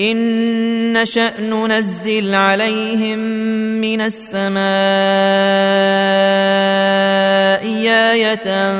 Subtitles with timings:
[0.00, 3.18] إن نشأ ننزل عليهم
[3.80, 4.60] من السماء
[8.12, 8.74] آية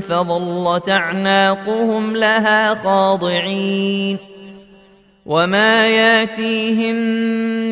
[0.00, 4.18] فظلت أعناقهم لها خاضعين
[5.26, 6.96] وما ياتيهم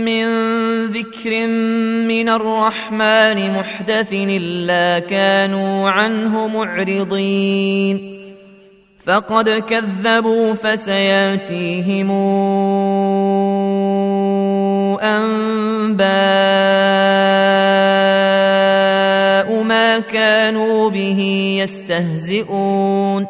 [0.05, 0.27] من
[0.87, 1.47] ذكر
[2.09, 8.24] من الرحمن محدث إلا كانوا عنه معرضين
[9.07, 12.11] فقد كذبوا فسياتيهم
[15.01, 16.05] أنباء
[19.63, 21.21] ما كانوا به
[21.63, 23.27] يستهزئون.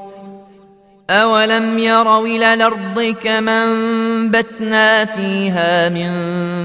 [1.11, 6.11] أولم يروا إلى الأرض كما انبتنا فيها من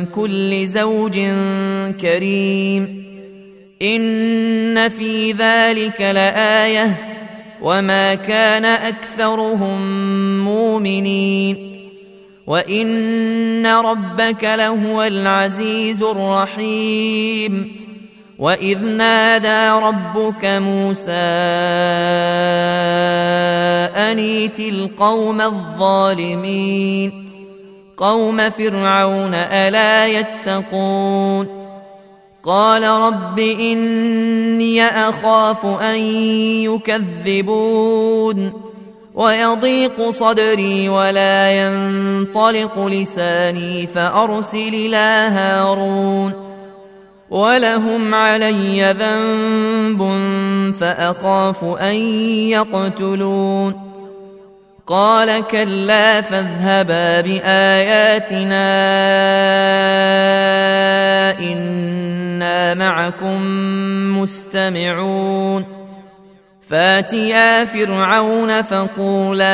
[0.05, 1.19] كل زوج
[2.01, 3.03] كريم.
[3.81, 7.18] إن في ذلك لآية
[7.61, 9.79] وما كان أكثرهم
[10.43, 11.69] مؤمنين
[12.47, 17.71] وإن ربك لهو العزيز الرحيم
[18.39, 21.11] وإذ نادى ربك موسى
[24.11, 27.29] أنيت القوم الظالمين
[27.97, 31.58] قوم فرعون ألا يتقون
[32.43, 35.99] قال رب إني أخاف أن
[37.27, 38.53] يكذبون
[39.15, 46.33] ويضيق صدري ولا ينطلق لساني فأرسل إلى هارون
[47.29, 50.01] ولهم علي ذنب
[50.79, 51.95] فأخاف أن
[52.49, 53.89] يقتلون
[54.87, 58.69] قال كلا فاذهبا بآياتنا
[62.59, 63.41] إنا معكم
[64.21, 65.65] مستمعون.
[66.69, 69.45] فاتيا فرعون فقولا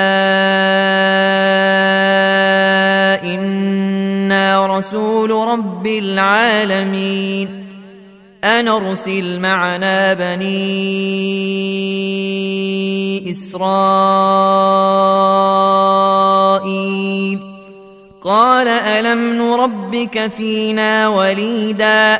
[3.24, 7.66] إنا رسول رب العالمين.
[8.44, 10.56] أن أرسل معنا بني
[13.32, 13.96] إسرائيل.
[18.24, 22.20] قال ألم نربك فينا وليدا؟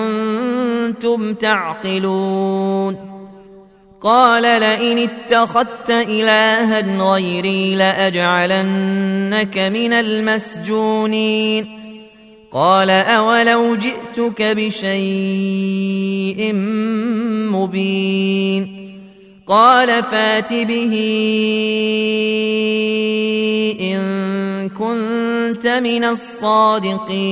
[1.41, 3.11] تعقلون
[4.01, 11.81] قال لئن اتخذت إلها غيري لأجعلنك من المسجونين
[12.51, 15.73] قال أولو جئتك بشيء
[17.53, 18.81] مبين
[19.47, 20.93] قال فات به
[23.81, 27.31] إن كنت من الصادقين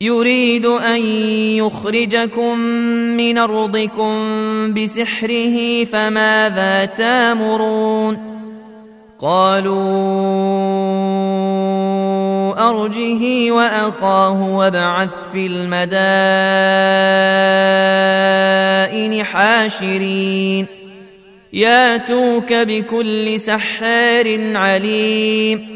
[0.00, 1.00] يريد أن
[1.56, 2.58] يخرجكم
[3.16, 4.14] من أرضكم
[4.74, 8.36] بسحره فماذا تامرون؟
[9.18, 9.76] قالوا
[12.70, 15.64] أرجه وأخاه وابعث في المدائن
[19.24, 20.66] حاشرين.
[21.52, 25.75] ياتوك بكل سحار عليم.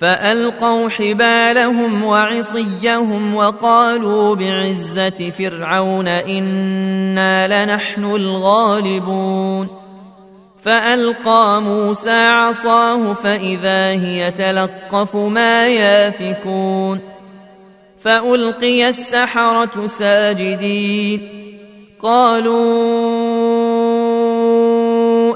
[0.00, 9.68] فألقوا حبالهم وعصيهم وقالوا بعزة فرعون إنا لنحن الغالبون.
[10.62, 17.00] فألقى موسى عصاه فإذا هي تلقف ما يافكون.
[18.02, 21.28] فألقي السحرة ساجدين.
[22.02, 23.53] قالوا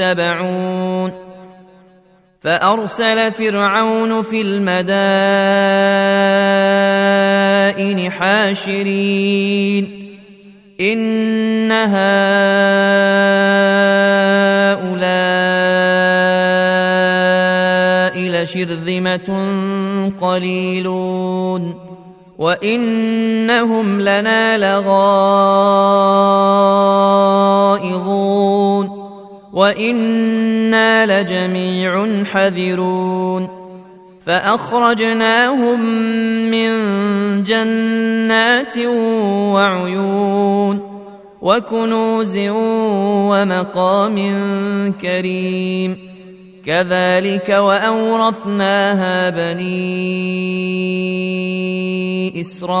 [0.00, 1.12] متبعون
[2.40, 4.80] فأرسل فرعون في المدائن
[8.10, 10.00] حاشرين
[10.80, 12.00] إن هؤلاء
[18.18, 19.48] لشرذمة
[20.20, 21.90] قليلون
[22.38, 26.59] وإنهم لنا لغائظون
[29.52, 33.48] وإنا لجميع حذرون
[34.26, 35.80] فأخرجناهم
[36.50, 36.70] من
[37.42, 38.78] جنات
[39.54, 40.90] وعيون
[41.42, 42.38] وكنوز
[43.30, 44.16] ومقام
[45.00, 45.96] كريم
[46.66, 50.30] كذلك وأورثناها بني
[52.40, 52.80] إسرائيل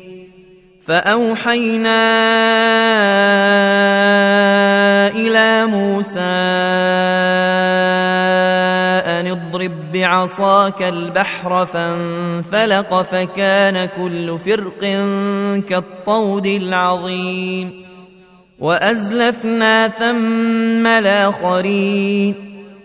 [0.85, 2.01] فأوحينا
[5.07, 6.19] إلى موسى
[9.05, 14.79] أن اضرب بعصاك البحر فانفلق فكان كل فرق
[15.69, 17.85] كالطود العظيم
[18.59, 22.50] وأزلفنا ثم الآخرين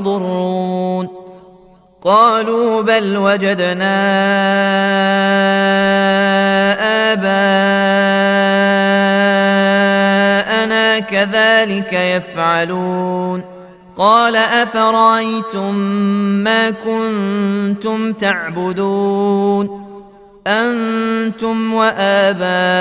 [0.00, 1.08] يضرون.
[2.02, 3.96] قالوا بل وجدنا
[7.12, 7.78] آباءنا
[10.98, 13.44] كذلك يفعلون.
[13.96, 15.74] قال أفرأيتم
[16.44, 19.86] ما كنتم تعبدون؟
[20.46, 22.72] أنتم وآباؤكم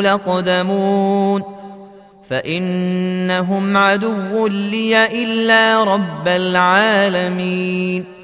[0.00, 1.57] لقدمون.
[2.28, 8.18] فإنهم عدو لي إلا رب العالمين.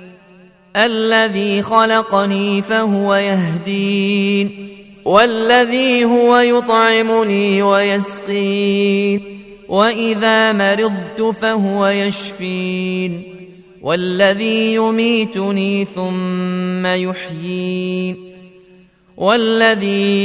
[0.76, 4.68] الذي خلقني فهو يهدين
[5.04, 9.20] والذي هو يطعمني ويسقين
[9.68, 13.23] وإذا مرضت فهو يشفين
[13.82, 18.16] والذي يميتني ثم يحيين
[19.16, 20.25] والذي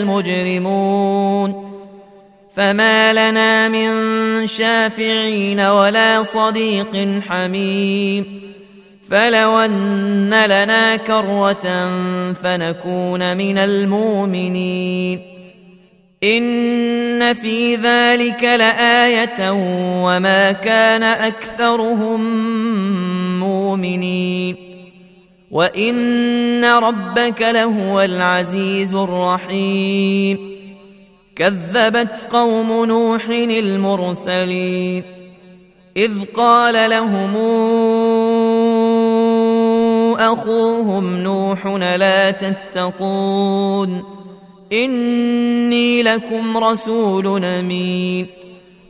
[0.00, 1.70] المجرمون.
[2.56, 3.90] فما لنا من
[4.46, 8.40] شافعين ولا صديق حميم.
[9.10, 11.90] فلو أن لنا كرة
[12.32, 15.20] فنكون من المؤمنين.
[16.24, 19.50] إن في ذلك لآية
[20.04, 22.20] وما كان أكثرهم
[23.40, 24.69] مؤمنين.
[25.50, 30.50] وان ربك لهو العزيز الرحيم
[31.36, 35.02] كذبت قوم نوح المرسلين
[35.96, 37.36] اذ قال لهم
[40.18, 44.04] اخوهم نوح لا تتقون
[44.72, 48.26] إني لكم رسول أمين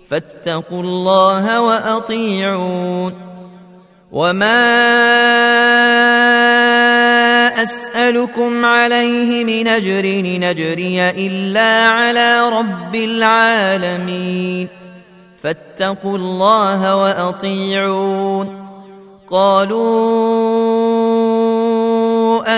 [0.09, 3.15] فاتقوا الله وأطيعون
[4.13, 5.21] وما
[8.31, 14.69] أسألكم عليه من أجر نجري إلا على رب العالمين.
[15.43, 18.67] فاتقوا الله وأطيعون.
[19.31, 19.79] قالوا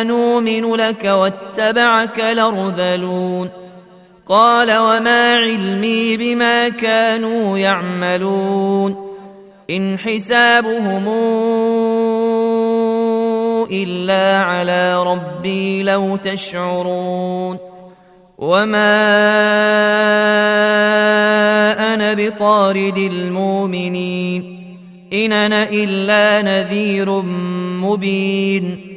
[0.00, 3.50] أنؤمن لك واتبعك لرذلون
[4.28, 9.12] قال وما علمي بما كانوا يعملون.
[9.70, 11.08] إن حسابهم
[13.72, 17.58] إلا على ربي لو تشعرون
[18.38, 18.92] وما
[21.94, 24.62] أنا بطارد المؤمنين
[25.12, 27.22] إن أنا إلا نذير
[27.82, 28.92] مبين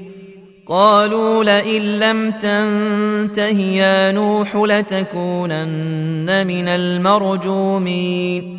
[0.68, 8.56] قالوا لئن لم تنته يا نوح لتكونن من المرجومين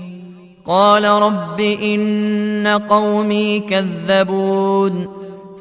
[0.66, 5.15] قال رب إن قومي كذبون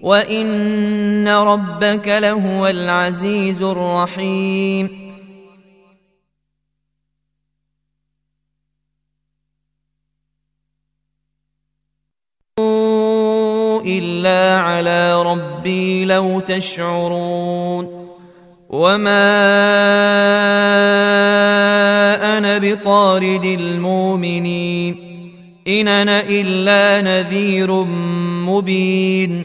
[0.00, 5.00] وان ربك لهو العزيز الرحيم
[13.86, 18.08] الا على ربي لو تشعرون
[18.68, 19.18] وما
[22.38, 24.96] أنا بطارد المؤمنين
[25.68, 27.84] ان أنا الا نذير
[28.46, 29.44] مبين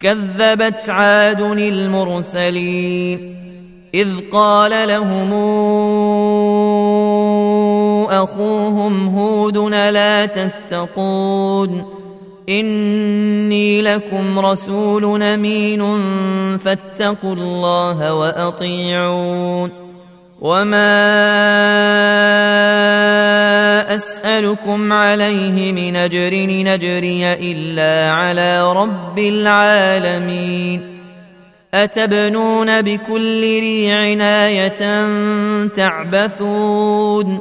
[0.00, 3.36] كذبت عاد المرسلين
[3.94, 5.32] إذ قال لهم
[8.10, 11.84] أخوهم هود لا تتقون
[12.48, 15.82] إني لكم رسول أمين
[16.58, 19.70] فاتقوا الله وأطيعون
[20.40, 21.16] وما
[23.96, 30.98] أسألكم عليه من أجر نجري إلا على رب العالمين.
[31.74, 34.02] أتبنون بكل ريع
[34.46, 35.06] آية
[35.66, 37.38] تعبثون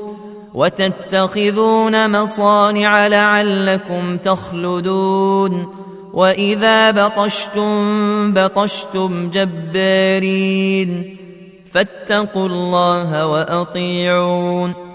[0.54, 5.76] وتتخذون مصانع لعلكم تخلدون.
[6.14, 11.18] وإذا بطشتم بطشتم جبارين.
[11.72, 14.95] فاتقوا الله وأطيعون.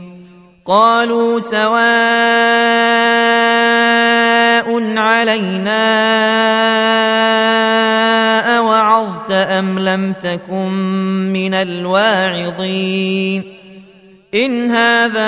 [0.65, 1.81] قالوا سواء
[4.97, 5.77] علينا
[8.57, 10.71] أوعظت أم لم تكن
[11.33, 13.43] من الواعظين.
[14.35, 15.21] إن هذا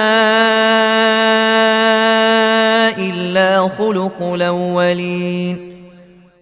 [2.98, 5.74] إلا خلق الأولين.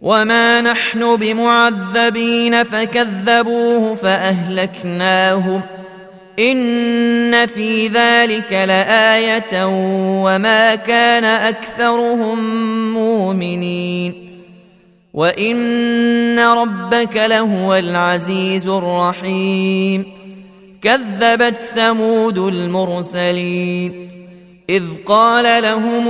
[0.01, 5.61] وما نحن بمعذبين فكذبوه فأهلكناهم.
[6.41, 9.65] إن في ذلك لآية
[10.23, 12.39] وما كان أكثرهم
[12.93, 14.31] مؤمنين
[15.13, 20.05] وإن ربك لهو العزيز الرحيم
[20.81, 24.11] كذبت ثمود المرسلين
[24.69, 26.07] إذ قال لهم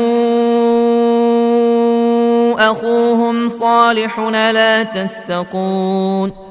[2.59, 6.50] أخوهم صالح لا تتقون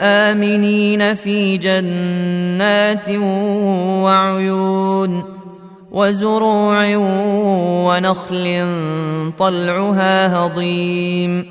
[0.00, 3.08] آمنين في جنات
[4.04, 5.24] وعيون
[5.92, 6.96] وزروع
[7.86, 8.66] ونخل
[9.38, 11.46] طلعها هضيم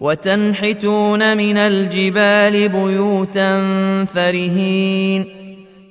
[0.00, 3.64] وتنحتون من الجبال بيوتا
[4.04, 5.24] فرهين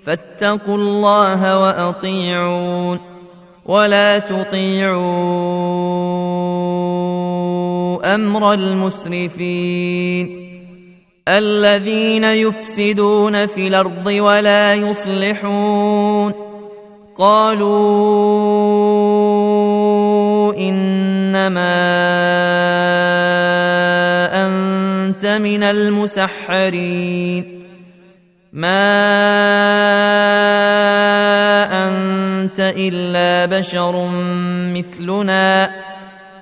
[0.03, 2.99] فاتقوا الله وأطيعون
[3.65, 4.95] ولا تطيعوا
[8.15, 10.48] أمر المسرفين
[11.37, 16.33] الذين يفسدون في الأرض ولا يصلحون.
[17.17, 17.99] قالوا
[20.53, 21.75] إنما
[24.47, 27.59] أنت من المسحرين.
[28.53, 28.79] ما
[31.87, 34.09] أنت إلا بشر
[34.73, 35.88] مثلنا.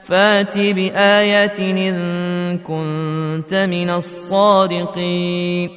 [0.08, 5.70] فات بايه ان كنت من الصادقين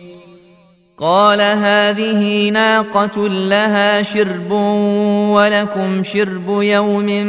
[0.99, 4.51] قال هذه ناقه لها شرب
[5.31, 7.27] ولكم شرب يوم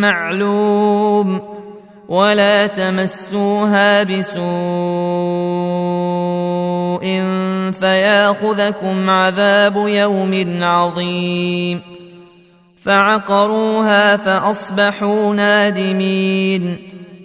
[0.00, 1.40] معلوم
[2.08, 4.44] ولا تمسوها بسوء
[7.72, 11.80] فياخذكم عذاب يوم عظيم
[12.84, 16.76] فعقروها فأصبحوا نادمين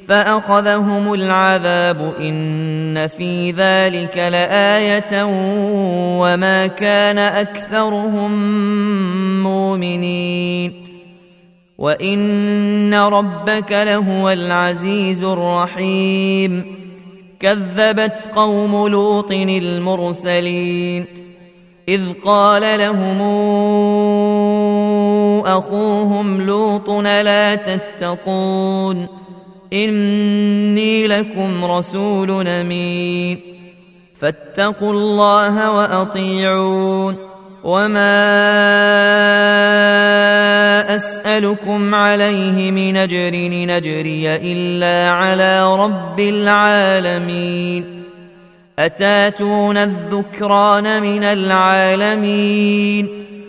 [0.07, 5.23] فأخذهم العذاب إن في ذلك لآية
[6.19, 8.31] وما كان أكثرهم
[9.43, 10.73] مؤمنين
[11.77, 16.75] وإن ربك لهو العزيز الرحيم
[17.39, 21.05] كذبت قوم لوط المرسلين
[21.89, 23.21] إذ قال لهم
[25.45, 29.07] أخوهم لوط لا تتقون.
[29.73, 33.39] إني لكم رسول أمين.
[34.19, 37.17] فاتقوا الله وأطيعون.
[37.63, 38.15] وما
[40.95, 43.31] أسألكم عليه من أجر
[43.67, 48.03] نجري إلا على رب العالمين.
[48.79, 53.18] أتاتون الذكران من العالمين؟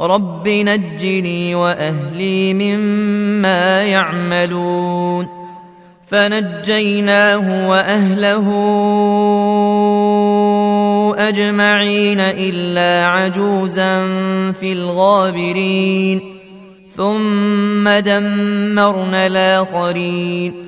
[0.00, 5.28] رب نجني واهلي مما يعملون
[6.08, 8.46] فنجيناه واهله
[11.28, 14.06] اجمعين الا عجوزا
[14.52, 16.20] في الغابرين
[16.90, 20.67] ثم دمرنا الاخرين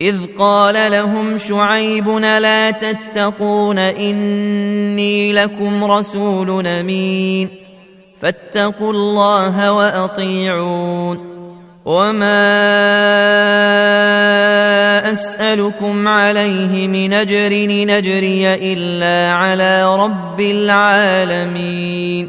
[0.00, 7.48] إذ قال لهم شعيب لا تتقون؟ إني لكم رسول أمين.
[8.20, 11.38] فاتقوا الله وأطيعون.
[11.84, 12.44] وما
[15.12, 22.28] اسالكم عليه من اجر نجري الا على رب العالمين.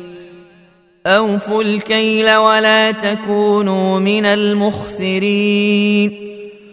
[1.07, 6.28] اوفوا الكيل ولا تكونوا من المخسرين.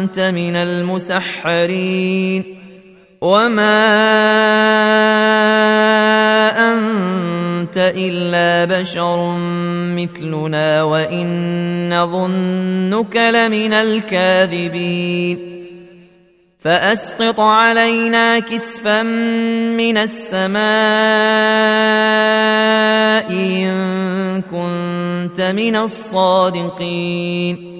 [0.00, 2.44] أنت من المسحرين.
[3.20, 3.80] وما
[6.72, 9.36] أنت إلا بشر
[9.96, 15.38] مثلنا وإن نظنك لمن الكاذبين.
[16.60, 20.60] فأسقط علينا كسفا من السماء
[23.32, 27.79] إن كنت من الصادقين.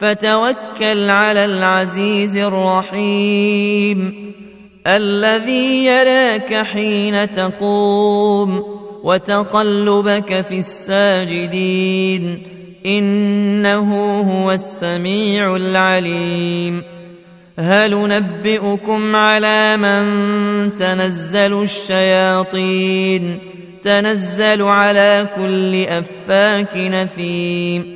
[0.00, 4.14] فتوكل على العزيز الرحيم.
[4.86, 8.64] الذي يراك حين تقوم
[9.04, 12.42] وتقلبك في الساجدين.
[12.86, 16.82] إنه هو السميع العليم.
[17.58, 20.06] هل نبئكم على من
[20.76, 23.38] تنزل الشياطين؟
[23.82, 27.95] تنزل على كل أفاك نثيم